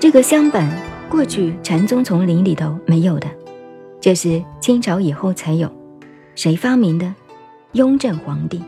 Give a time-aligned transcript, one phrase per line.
[0.00, 0.66] 这个香板
[1.10, 3.28] 过去禅宗丛林里头没有的，
[4.00, 5.70] 这是清朝以后才有。
[6.34, 7.14] 谁发明的？
[7.72, 8.62] 雍正皇帝。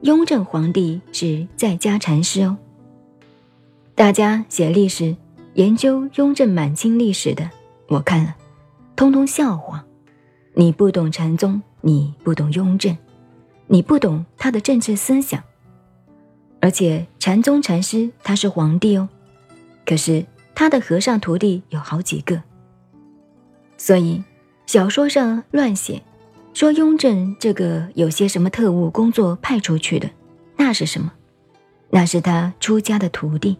[0.00, 2.56] 雍正皇帝是在家禅师哦。
[3.94, 5.14] 大家写历史、
[5.52, 7.48] 研究雍正满清历史的，
[7.86, 8.34] 我看了，
[8.96, 9.84] 通通笑话。
[10.54, 12.98] 你不懂禅宗，你不懂雍正，
[13.68, 15.40] 你不懂他的政治思想。
[16.60, 19.08] 而且禅宗禅师他是皇帝哦，
[19.84, 20.24] 可是
[20.54, 22.42] 他的和尚徒弟有好几个。
[23.76, 24.22] 所以
[24.66, 26.02] 小说上乱写，
[26.52, 30.08] 说雍正这个有些什么特务工作派出去的，
[30.56, 31.12] 那是什么？
[31.90, 33.56] 那是他出家的徒弟。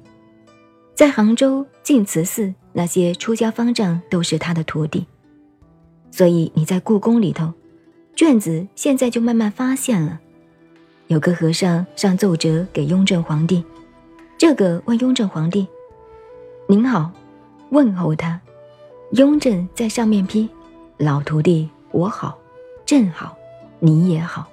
[0.95, 5.07] 在杭州净慈寺，那些出家方丈都是他的徒弟，
[6.13, 7.53] 所以你在故宫里头，
[8.15, 10.21] 卷子现在就慢慢发现了，
[11.09, 13.65] 有个和尚上奏折给雍正皇帝，
[14.39, 15.67] 这个问雍正皇帝
[16.67, 17.11] ：“您好，
[17.71, 18.41] 问候他。”
[19.13, 20.49] 雍正在上面批
[20.97, 22.39] ：“老徒弟，我好，
[22.87, 23.37] 朕好，
[23.79, 24.49] 你也好。”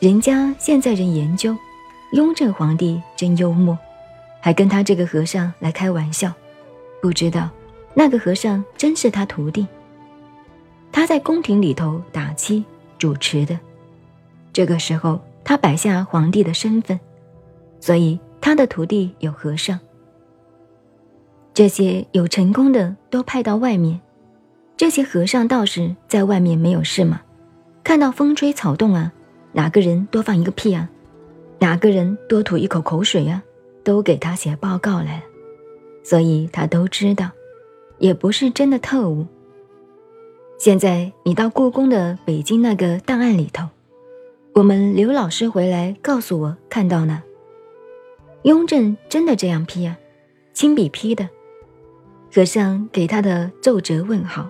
[0.00, 1.56] 人家现在人研究，
[2.12, 3.78] 雍正皇帝真幽默。
[4.40, 6.32] 还跟他这个和尚来开玩笑，
[7.00, 7.48] 不知道
[7.94, 9.66] 那个和尚真是他徒弟。
[10.92, 12.64] 他在宫廷里头打七
[12.98, 13.58] 主持的，
[14.52, 16.98] 这个时候他摆下皇帝的身份，
[17.80, 19.78] 所以他的徒弟有和尚。
[21.54, 24.00] 这些有成功的都派到外面，
[24.76, 27.22] 这些和尚道士在外面没有事吗？
[27.84, 29.12] 看到风吹草动啊，
[29.52, 30.90] 哪个人多放一个屁啊，
[31.60, 33.40] 哪个人多吐一口口水啊？
[33.84, 35.22] 都给他写报告来了，
[36.02, 37.30] 所以他都知道，
[37.98, 39.24] 也不是真的特务。
[40.58, 43.68] 现在你到故宫的北京那个档案里头，
[44.54, 47.22] 我们刘老师回来告诉我看到呢，
[48.42, 49.96] 雍正真的这样批啊，
[50.52, 51.28] 亲笔批的。
[52.34, 54.48] 和尚给他的奏折问好，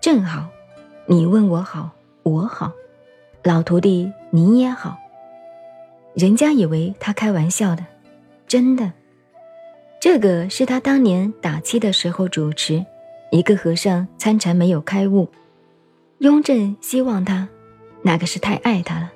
[0.00, 0.48] 正好，
[1.04, 1.90] 你问我好，
[2.22, 2.72] 我好，
[3.44, 4.96] 老徒弟你也好。
[6.14, 7.84] 人家以为他开玩笑的。
[8.48, 8.90] 真的，
[10.00, 12.82] 这个是他当年打七的时候主持，
[13.30, 15.28] 一个和尚参禅没有开悟，
[16.20, 17.46] 雍正希望他，
[18.00, 19.12] 那个是太爱他了，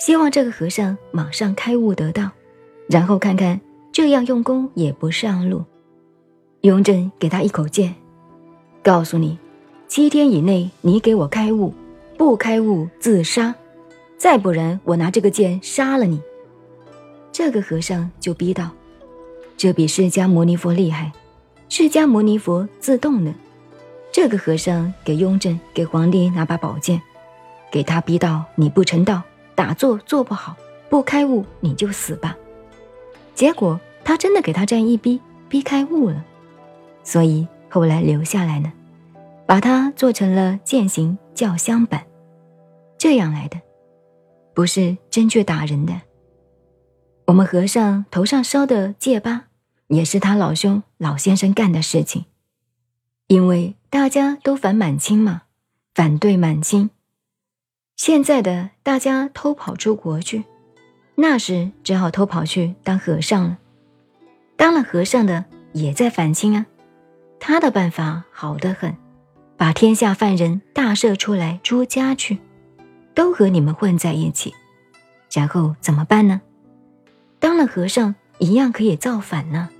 [0.00, 2.32] 希望这个和尚马上开悟得道，
[2.88, 3.60] 然后看看
[3.92, 5.64] 这样用功也不上路。
[6.62, 7.94] 雍正给他一口剑，
[8.82, 9.38] 告诉你，
[9.88, 11.72] 七天以内你给我开悟，
[12.18, 13.54] 不开悟自杀，
[14.18, 16.20] 再不然我拿这个剑杀了你。
[17.32, 18.68] 这个和尚就逼道
[19.56, 21.10] ：“这比释迦牟尼佛厉害，
[21.70, 23.32] 释迦牟尼佛自动的。”
[24.12, 27.00] 这个和尚给雍正、给皇帝拿把宝剑，
[27.70, 29.22] 给他逼到：“你不成道，
[29.54, 30.54] 打坐做不好，
[30.90, 32.36] 不开悟，你就死吧。”
[33.34, 36.22] 结果他真的给他这样一逼，逼开悟了，
[37.02, 38.72] 所以后来留下来呢，
[39.46, 42.06] 把它做成了剑形教香板，
[42.98, 43.60] 这样来的，
[44.54, 46.00] 不是真去打人的。
[47.26, 49.44] 我们和尚头上烧的戒疤，
[49.88, 52.24] 也是他老兄老先生干的事情。
[53.28, 55.42] 因为大家都反满清嘛，
[55.94, 56.90] 反对满清。
[57.96, 60.44] 现在的大家偷跑出国去，
[61.14, 63.58] 那时只好偷跑去当和尚了。
[64.56, 66.66] 当了和尚的也在反清啊，
[67.40, 68.94] 他的办法好得很，
[69.56, 72.38] 把天下犯人大赦出来出家去，
[73.14, 74.54] 都和你们混在一起，
[75.32, 76.42] 然后怎么办呢？
[77.38, 79.70] 当了和尚一样可以造反呢。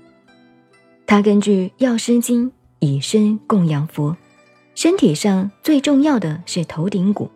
[1.05, 2.49] 他根据《药师经》
[2.79, 4.17] 以身供养佛，
[4.73, 7.29] 身体上最重要的是头顶骨，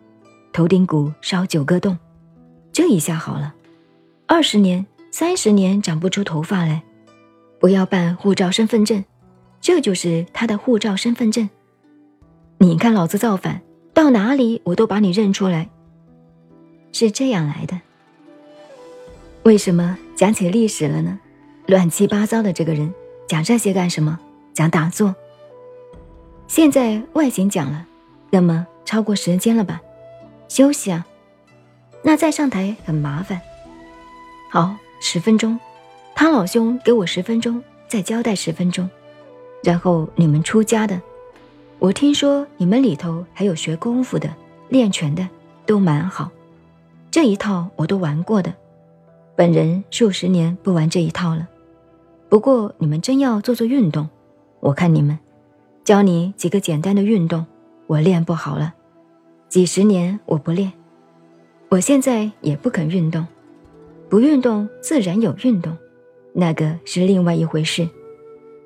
[0.52, 1.96] 头顶骨烧九个洞，
[2.72, 3.54] 这一下好了。
[4.26, 6.82] 二十年、三十年长不出头发来，
[7.60, 9.04] 不要办护照身份证，
[9.66, 11.50] 这就是他的护照身份证。
[12.58, 13.62] 你看老子造反
[13.92, 15.68] 到哪里，我都把你认出来，
[16.92, 17.80] 是这样来的。
[19.42, 19.98] 为什么？
[20.14, 21.18] 讲起历史了呢，
[21.66, 22.94] 乱七八糟的这个人
[23.26, 24.20] 讲这些干什么？
[24.54, 25.16] 讲打坐。
[26.46, 27.84] 现在外形讲了，
[28.30, 29.82] 那么超过时间了吧？
[30.46, 31.04] 休息啊。
[32.04, 33.40] 那再上台很麻烦。
[34.48, 35.58] 好，十分钟，
[36.14, 38.88] 汤老兄给我十分钟，再交代十分钟，
[39.66, 41.02] 然后你们出家的，
[41.80, 44.32] 我听说你们里头还有学功夫的、
[44.68, 45.28] 练拳的，
[45.66, 46.30] 都蛮好，
[47.10, 48.54] 这一套我都玩过的。
[49.34, 51.48] 本人数十年不玩这一套了，
[52.28, 54.08] 不过你们真要做做运动，
[54.60, 55.18] 我看你们
[55.82, 57.44] 教你几个简单的运动，
[57.88, 58.72] 我练不好了，
[59.48, 60.72] 几十年我不练，
[61.70, 63.26] 我现在也不肯运动，
[64.08, 65.76] 不运动自然有运动，
[66.32, 67.88] 那个是另外一回事。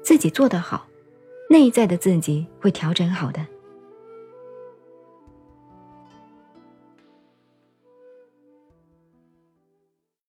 [0.03, 0.87] 自己做得好，
[1.51, 3.45] 内在的自己会调整好的。